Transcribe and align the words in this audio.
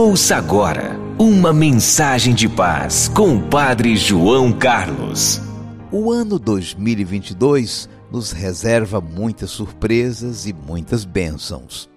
Ouça 0.00 0.36
agora 0.36 0.96
uma 1.18 1.52
mensagem 1.52 2.32
de 2.32 2.48
paz 2.48 3.08
com 3.08 3.34
o 3.34 3.42
Padre 3.48 3.96
João 3.96 4.52
Carlos. 4.52 5.40
O 5.90 6.12
ano 6.12 6.38
2022 6.38 7.88
nos 8.08 8.30
reserva 8.30 9.00
muitas 9.00 9.50
surpresas 9.50 10.46
e 10.46 10.52
muitas 10.52 11.04
bênçãos. 11.04 11.90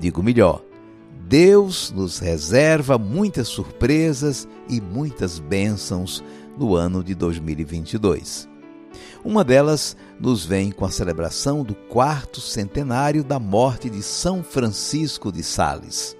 Digo 0.00 0.22
melhor, 0.22 0.62
Deus 1.28 1.92
nos 1.94 2.18
reserva 2.18 2.96
muitas 2.96 3.48
surpresas 3.48 4.48
e 4.66 4.80
muitas 4.80 5.38
bênçãos 5.38 6.24
no 6.56 6.74
ano 6.74 7.04
de 7.04 7.14
2022. 7.14 8.48
Uma 9.22 9.44
delas 9.44 9.94
nos 10.18 10.46
vem 10.46 10.70
com 10.70 10.86
a 10.86 10.90
celebração 10.90 11.62
do 11.62 11.74
quarto 11.74 12.40
centenário 12.40 13.22
da 13.22 13.38
morte 13.38 13.90
de 13.90 14.02
São 14.02 14.42
Francisco 14.42 15.30
de 15.30 15.42
Sales. 15.42 16.16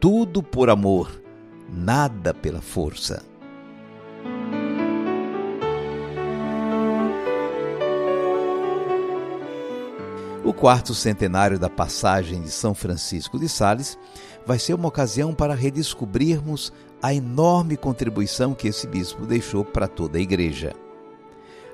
Tudo 0.00 0.42
por 0.42 0.70
amor, 0.70 1.22
nada 1.70 2.32
pela 2.32 2.62
força. 2.62 3.22
O 10.42 10.54
quarto 10.54 10.94
centenário 10.94 11.58
da 11.58 11.68
passagem 11.68 12.40
de 12.40 12.50
São 12.50 12.74
Francisco 12.74 13.38
de 13.38 13.46
Sales 13.46 13.98
vai 14.46 14.58
ser 14.58 14.72
uma 14.72 14.88
ocasião 14.88 15.34
para 15.34 15.54
redescobrirmos 15.54 16.72
a 17.02 17.12
enorme 17.12 17.76
contribuição 17.76 18.54
que 18.54 18.68
esse 18.68 18.86
bispo 18.86 19.26
deixou 19.26 19.66
para 19.66 19.86
toda 19.86 20.16
a 20.16 20.22
igreja. 20.22 20.72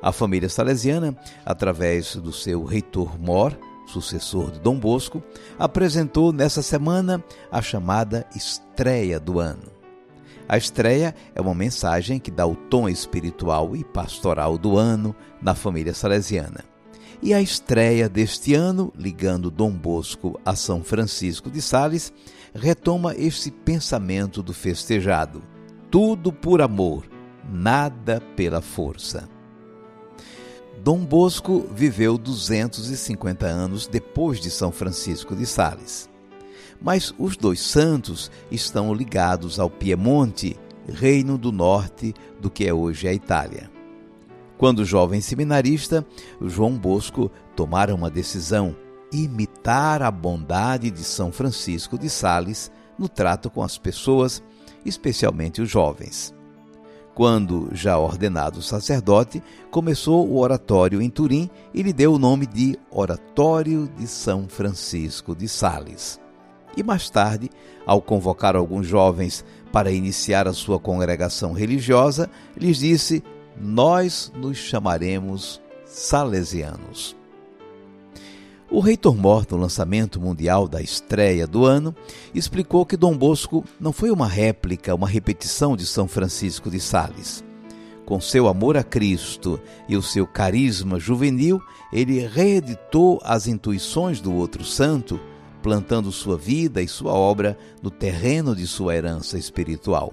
A 0.00 0.12
família 0.12 0.48
salesiana, 0.48 1.14
através 1.44 2.16
do 2.16 2.32
seu 2.32 2.64
reitor 2.64 3.20
Mor, 3.20 3.54
sucessor 3.86 4.50
de 4.50 4.60
Dom 4.60 4.78
Bosco, 4.78 5.22
apresentou 5.58 6.32
nessa 6.32 6.62
semana 6.62 7.22
a 7.50 7.62
chamada 7.62 8.26
estreia 8.34 9.18
do 9.20 9.38
ano. 9.38 9.72
A 10.48 10.58
estreia 10.58 11.14
é 11.34 11.40
uma 11.40 11.54
mensagem 11.54 12.18
que 12.18 12.30
dá 12.30 12.46
o 12.46 12.54
tom 12.54 12.88
espiritual 12.88 13.74
e 13.74 13.82
pastoral 13.82 14.58
do 14.58 14.76
ano 14.76 15.14
na 15.40 15.54
família 15.54 15.94
salesiana. 15.94 16.64
E 17.22 17.32
a 17.32 17.40
estreia 17.40 18.08
deste 18.08 18.54
ano, 18.54 18.92
ligando 18.96 19.50
Dom 19.50 19.70
Bosco 19.70 20.38
a 20.44 20.54
São 20.54 20.84
Francisco 20.84 21.50
de 21.50 21.62
Sales, 21.62 22.12
retoma 22.54 23.14
este 23.16 23.50
pensamento 23.50 24.42
do 24.42 24.52
festejado: 24.52 25.42
tudo 25.90 26.30
por 26.30 26.60
amor, 26.60 27.06
nada 27.50 28.20
pela 28.36 28.60
força. 28.60 29.33
Dom 30.84 30.98
Bosco 30.98 31.66
viveu 31.74 32.18
250 32.18 33.46
anos 33.46 33.86
depois 33.86 34.38
de 34.38 34.50
São 34.50 34.70
Francisco 34.70 35.34
de 35.34 35.46
Sales. 35.46 36.10
Mas 36.78 37.14
os 37.18 37.38
dois 37.38 37.60
santos 37.60 38.30
estão 38.50 38.92
ligados 38.92 39.58
ao 39.58 39.70
Piemonte, 39.70 40.58
reino 40.86 41.38
do 41.38 41.50
norte 41.50 42.12
do 42.38 42.50
que 42.50 42.66
é 42.66 42.74
hoje 42.74 43.08
a 43.08 43.14
Itália. 43.14 43.70
Quando 44.58 44.84
jovem 44.84 45.22
seminarista, 45.22 46.06
João 46.38 46.76
Bosco 46.76 47.30
tomara 47.56 47.94
uma 47.94 48.10
decisão: 48.10 48.76
imitar 49.10 50.02
a 50.02 50.10
bondade 50.10 50.90
de 50.90 51.02
São 51.02 51.32
Francisco 51.32 51.96
de 51.96 52.10
Sales 52.10 52.70
no 52.98 53.08
trato 53.08 53.48
com 53.48 53.62
as 53.62 53.78
pessoas, 53.78 54.42
especialmente 54.84 55.62
os 55.62 55.70
jovens. 55.70 56.33
Quando, 57.14 57.68
já 57.72 57.96
ordenado 57.96 58.60
sacerdote, 58.60 59.40
começou 59.70 60.28
o 60.28 60.38
oratório 60.40 61.00
em 61.00 61.08
Turim 61.08 61.48
e 61.72 61.80
lhe 61.80 61.92
deu 61.92 62.14
o 62.14 62.18
nome 62.18 62.44
de 62.44 62.76
Oratório 62.90 63.88
de 63.96 64.06
São 64.08 64.48
Francisco 64.48 65.34
de 65.34 65.46
Sales. 65.48 66.20
E 66.76 66.82
mais 66.82 67.08
tarde, 67.08 67.48
ao 67.86 68.02
convocar 68.02 68.56
alguns 68.56 68.86
jovens 68.86 69.44
para 69.70 69.92
iniciar 69.92 70.48
a 70.48 70.52
sua 70.52 70.78
congregação 70.80 71.52
religiosa, 71.52 72.28
lhes 72.56 72.78
disse: 72.78 73.22
Nós 73.56 74.32
nos 74.34 74.56
chamaremos 74.56 75.62
Salesianos. 75.84 77.16
O 78.70 78.80
reitor 78.80 79.14
Mor, 79.16 79.46
no 79.50 79.58
lançamento 79.58 80.20
mundial 80.20 80.66
da 80.66 80.80
estreia 80.80 81.46
do 81.46 81.64
ano, 81.64 81.94
explicou 82.34 82.84
que 82.86 82.96
Dom 82.96 83.16
Bosco 83.16 83.62
não 83.78 83.92
foi 83.92 84.10
uma 84.10 84.26
réplica, 84.26 84.94
uma 84.94 85.06
repetição 85.06 85.76
de 85.76 85.86
São 85.86 86.08
Francisco 86.08 86.70
de 86.70 86.80
Sales. 86.80 87.44
Com 88.06 88.20
seu 88.20 88.48
amor 88.48 88.76
a 88.76 88.82
Cristo 88.82 89.60
e 89.88 89.96
o 89.96 90.02
seu 90.02 90.26
carisma 90.26 90.98
juvenil, 90.98 91.60
ele 91.92 92.26
reeditou 92.26 93.20
as 93.22 93.46
intuições 93.46 94.20
do 94.20 94.34
outro 94.34 94.64
santo, 94.64 95.20
plantando 95.62 96.10
sua 96.10 96.36
vida 96.36 96.82
e 96.82 96.88
sua 96.88 97.12
obra 97.12 97.56
no 97.82 97.90
terreno 97.90 98.56
de 98.56 98.66
sua 98.66 98.94
herança 98.94 99.38
espiritual. 99.38 100.12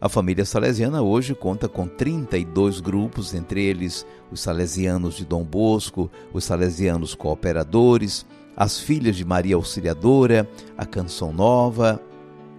A 0.00 0.08
família 0.08 0.44
salesiana 0.44 1.02
hoje 1.02 1.34
conta 1.34 1.68
com 1.68 1.88
32 1.88 2.78
grupos, 2.78 3.34
entre 3.34 3.64
eles 3.64 4.06
os 4.30 4.40
salesianos 4.40 5.16
de 5.16 5.24
Dom 5.24 5.42
Bosco, 5.42 6.08
os 6.32 6.44
salesianos 6.44 7.16
cooperadores, 7.16 8.24
as 8.56 8.78
filhas 8.78 9.16
de 9.16 9.24
Maria 9.24 9.56
Auxiliadora, 9.56 10.48
a 10.76 10.86
Canção 10.86 11.32
Nova 11.32 12.00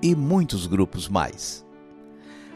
e 0.02 0.14
muitos 0.16 0.68
grupos 0.68 1.08
mais. 1.08 1.66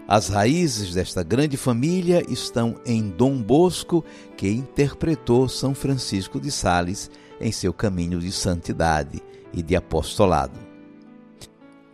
As 0.05 0.27
raízes 0.27 0.93
desta 0.93 1.23
grande 1.23 1.55
família 1.55 2.21
estão 2.27 2.75
em 2.85 3.07
Dom 3.07 3.41
Bosco, 3.41 4.03
que 4.35 4.49
interpretou 4.49 5.47
São 5.47 5.73
Francisco 5.73 6.41
de 6.41 6.51
Sales 6.51 7.09
em 7.39 7.53
seu 7.53 7.73
caminho 7.73 8.19
de 8.19 8.33
santidade 8.33 9.23
e 9.53 9.63
de 9.63 9.77
apostolado. 9.77 10.72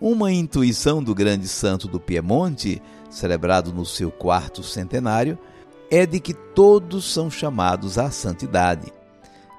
Uma 0.01 0.31
intuição 0.31 1.03
do 1.03 1.13
grande 1.13 1.45
santo 1.45 1.85
do 1.85 1.99
Piemonte, 1.99 2.81
celebrado 3.09 3.73
no 3.73 3.85
seu 3.85 4.09
quarto 4.09 4.63
centenário, 4.63 5.37
é 5.91 6.05
de 6.05 6.21
que 6.21 6.33
todos 6.33 7.11
são 7.11 7.29
chamados 7.29 7.97
à 7.97 8.09
santidade. 8.09 8.93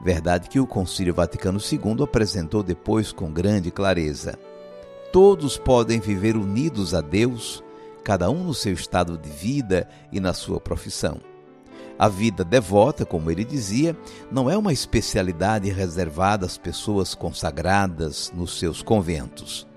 Verdade 0.02 0.48
que 0.48 0.58
o 0.58 0.66
Concílio 0.66 1.12
Vaticano 1.12 1.60
II 1.60 2.04
apresentou 2.04 2.62
depois 2.62 3.12
com 3.12 3.30
grande 3.30 3.70
clareza. 3.70 4.38
Todos 5.12 5.58
podem 5.58 6.00
viver 6.00 6.36
unidos 6.36 6.94
a 6.94 7.02
Deus, 7.02 7.62
cada 8.02 8.30
um 8.30 8.42
no 8.42 8.54
seu 8.54 8.72
estado 8.72 9.18
de 9.18 9.28
vida 9.28 9.86
e 10.10 10.20
na 10.20 10.32
sua 10.32 10.58
profissão. 10.58 11.20
A 11.98 12.08
vida 12.08 12.42
devota, 12.42 13.04
como 13.04 13.30
ele 13.30 13.44
dizia, 13.44 13.94
não 14.32 14.48
é 14.48 14.56
uma 14.56 14.72
especialidade 14.72 15.68
reservada 15.68 16.46
às 16.46 16.56
pessoas 16.56 17.14
consagradas 17.14 18.32
nos 18.34 18.58
seus 18.58 18.80
conventos. 18.80 19.68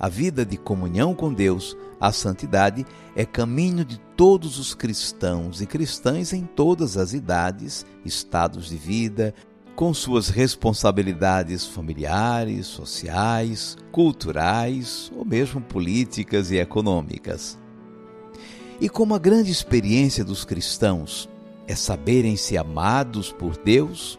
A 0.00 0.08
vida 0.08 0.46
de 0.46 0.56
comunhão 0.56 1.14
com 1.14 1.30
Deus, 1.30 1.76
a 2.00 2.10
santidade, 2.10 2.86
é 3.14 3.26
caminho 3.26 3.84
de 3.84 3.98
todos 4.16 4.58
os 4.58 4.74
cristãos 4.74 5.60
e 5.60 5.66
cristãs 5.66 6.32
em 6.32 6.46
todas 6.46 6.96
as 6.96 7.12
idades, 7.12 7.84
estados 8.02 8.70
de 8.70 8.78
vida, 8.78 9.34
com 9.76 9.92
suas 9.92 10.30
responsabilidades 10.30 11.66
familiares, 11.66 12.66
sociais, 12.66 13.76
culturais 13.92 15.12
ou 15.14 15.22
mesmo 15.22 15.60
políticas 15.60 16.50
e 16.50 16.56
econômicas. 16.56 17.58
E 18.80 18.88
como 18.88 19.14
a 19.14 19.18
grande 19.18 19.50
experiência 19.50 20.24
dos 20.24 20.46
cristãos 20.46 21.28
é 21.68 21.74
saberem-se 21.74 22.56
amados 22.56 23.30
por 23.30 23.58
Deus, 23.58 24.18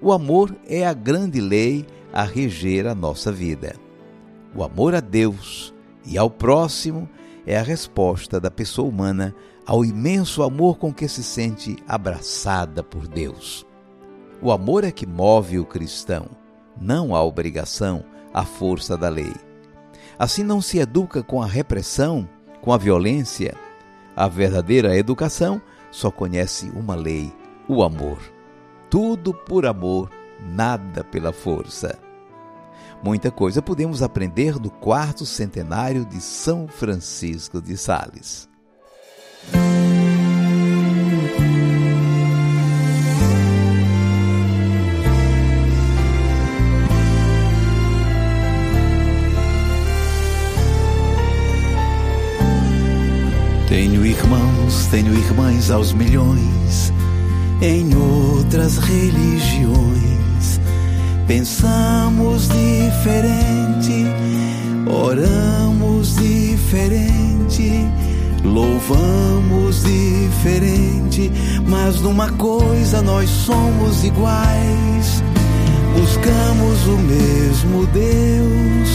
o 0.00 0.12
amor 0.12 0.56
é 0.66 0.86
a 0.86 0.94
grande 0.94 1.42
lei 1.42 1.84
a 2.10 2.22
reger 2.22 2.86
a 2.86 2.94
nossa 2.94 3.30
vida. 3.30 3.76
O 4.54 4.64
amor 4.64 4.94
a 4.94 5.00
Deus 5.00 5.72
e 6.04 6.18
ao 6.18 6.28
próximo 6.28 7.08
é 7.46 7.56
a 7.58 7.62
resposta 7.62 8.40
da 8.40 8.50
pessoa 8.50 8.88
humana 8.88 9.34
ao 9.66 9.84
imenso 9.84 10.42
amor 10.42 10.78
com 10.78 10.92
que 10.92 11.06
se 11.06 11.22
sente 11.22 11.76
abraçada 11.86 12.82
por 12.82 13.06
Deus. 13.06 13.64
O 14.42 14.50
amor 14.50 14.84
é 14.84 14.90
que 14.90 15.06
move 15.06 15.58
o 15.58 15.64
cristão, 15.64 16.26
não 16.80 17.14
a 17.14 17.22
obrigação, 17.22 18.04
a 18.34 18.44
força 18.44 18.96
da 18.96 19.08
lei. 19.08 19.32
Assim 20.18 20.42
não 20.42 20.60
se 20.60 20.78
educa 20.78 21.22
com 21.22 21.40
a 21.42 21.46
repressão, 21.46 22.28
com 22.60 22.72
a 22.72 22.76
violência. 22.76 23.54
A 24.16 24.26
verdadeira 24.26 24.96
educação 24.96 25.62
só 25.90 26.10
conhece 26.10 26.70
uma 26.74 26.94
lei, 26.94 27.32
o 27.68 27.82
amor. 27.82 28.18
Tudo 28.88 29.32
por 29.32 29.64
amor, 29.64 30.10
nada 30.40 31.04
pela 31.04 31.32
força. 31.32 32.09
Muita 33.02 33.30
coisa 33.30 33.62
podemos 33.62 34.02
aprender 34.02 34.58
do 34.58 34.70
quarto 34.70 35.24
centenário 35.24 36.04
de 36.04 36.20
São 36.20 36.68
Francisco 36.68 37.60
de 37.60 37.76
Sales. 37.76 38.48
Tenho 53.66 54.04
irmãos, 54.04 54.86
tenho 54.90 55.14
irmãs 55.14 55.70
aos 55.70 55.92
milhões 55.94 56.92
em 57.62 57.94
outras 57.94 58.76
religiões 58.78 60.09
Pensamos 61.30 62.48
diferente, 62.48 64.04
oramos 64.84 66.16
diferente, 66.16 67.86
louvamos 68.42 69.84
diferente, 69.84 71.30
mas 71.68 72.00
numa 72.00 72.32
coisa 72.32 73.00
nós 73.00 73.30
somos 73.30 74.02
iguais. 74.02 75.22
Buscamos 75.94 76.86
o 76.88 76.98
mesmo 76.98 77.86
Deus 77.86 78.89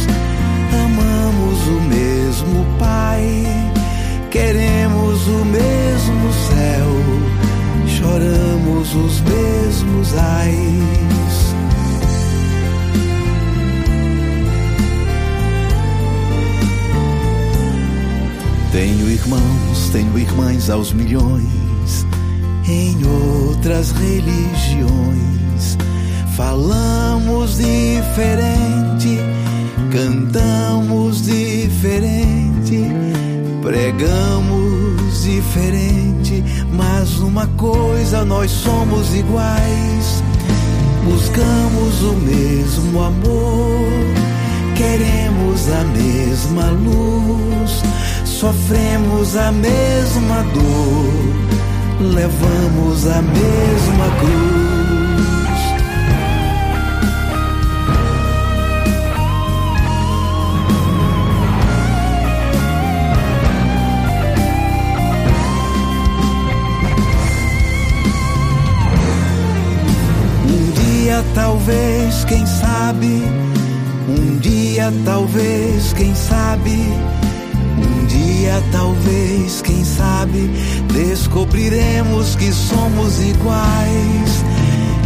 Tenho 18.76 19.10
irmãos, 19.10 19.90
tenho 19.94 20.20
irmãs 20.20 20.70
aos 20.70 20.92
milhões, 20.92 22.06
em 22.68 22.98
outras 23.06 23.92
religiões. 23.92 25.78
Falamos 26.36 27.56
diferente, 27.56 29.18
cantamos 29.94 31.24
diferente, 31.24 32.84
pregamos 33.62 35.24
diferente, 35.24 36.44
mas 36.74 37.18
uma 37.20 37.48
coisa 37.56 38.26
nós 38.26 38.52
somos 38.52 39.16
iguais. 39.16 40.22
Buscamos 41.06 42.02
o 42.04 42.14
mesmo 42.18 43.02
amor, 43.02 43.90
queremos 44.76 45.62
a 45.70 45.84
mesma 45.98 46.72
luz 46.72 47.26
Sofremos 48.46 49.36
a 49.36 49.52
mesma 49.52 50.44
dor, 50.54 52.14
levamos 52.14 53.08
a 53.08 53.20
mesma 53.20 54.06
cruz. 54.20 55.56
Um 70.48 70.72
dia, 70.72 71.26
talvez, 71.34 72.24
quem 72.26 72.46
sabe, 72.46 73.24
um 74.08 74.38
dia, 74.38 74.94
talvez, 75.04 75.94
quem 75.94 76.14
sabe 76.14 77.25
dia, 78.36 78.62
talvez, 78.72 79.62
quem 79.62 79.84
sabe, 79.84 80.50
descobriremos 80.94 82.36
que 82.36 82.52
somos 82.52 83.20
iguais. 83.22 84.44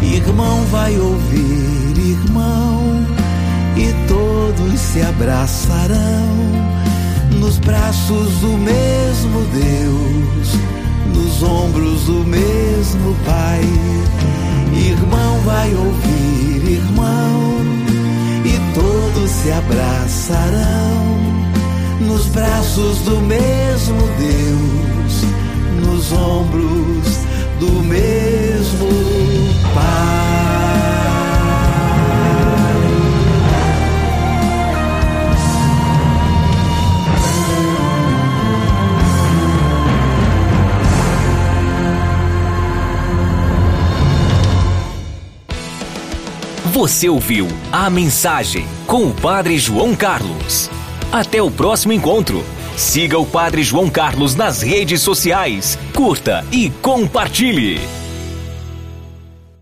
Irmão 0.01 0.63
vai 0.71 0.97
ouvir, 0.97 1.97
irmão, 1.97 3.05
e 3.75 4.07
todos 4.07 4.79
se 4.79 5.01
abraçarão 5.01 6.27
nos 7.39 7.57
braços 7.59 8.29
do 8.39 8.57
mesmo 8.57 9.41
Deus, 9.53 10.49
nos 11.15 11.43
ombros 11.43 12.03
do 12.03 12.25
mesmo 12.25 13.15
Pai. 13.25 13.61
Irmão 14.73 15.39
vai 15.41 15.73
ouvir, 15.75 16.71
irmão, 16.71 17.59
e 18.45 18.73
todos 18.73 19.29
se 19.29 19.51
abraçarão 19.51 21.18
nos 21.99 22.27
braços 22.27 22.99
do 22.99 23.19
mesmo 23.21 23.97
Deus, 24.17 25.85
nos 25.85 26.11
ombros 26.11 27.19
do 27.59 27.71
mesmo 27.83 28.87
Pai. 29.73 30.19
Você 46.71 47.09
ouviu 47.09 47.45
a 47.73 47.89
mensagem 47.89 48.65
com 48.87 49.07
o 49.07 49.13
Padre 49.13 49.57
João 49.57 49.93
Carlos. 49.93 50.69
Até 51.11 51.41
o 51.41 51.49
próximo 51.49 51.91
encontro. 51.91 52.45
Siga 52.77 53.17
o 53.17 53.25
Padre 53.25 53.63
João 53.63 53.89
Carlos 53.89 54.35
nas 54.35 54.61
redes 54.61 55.01
sociais, 55.01 55.77
curta 55.93 56.45
e 56.51 56.69
compartilhe. 56.69 57.98